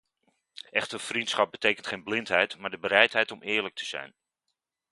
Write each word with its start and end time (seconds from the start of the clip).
Echter, 0.69 0.99
vriendschap 0.99 1.51
betekent 1.51 1.87
geen 1.87 2.03
blindheid 2.03 2.57
maar 2.57 2.69
de 2.69 2.77
bereidheid 2.79 3.31
om 3.31 3.41
eerlijk 3.41 3.75
te 3.75 3.85
zijn. 3.85 4.15